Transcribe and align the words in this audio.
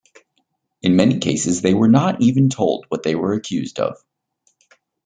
In 0.81 0.95
many 0.95 1.19
cases 1.19 1.61
they 1.61 1.75
were 1.75 1.87
not 1.87 2.19
even 2.23 2.49
told 2.49 2.85
what 2.89 3.03
they 3.03 3.13
were 3.13 3.33
accused 3.33 3.77
of. 3.77 4.03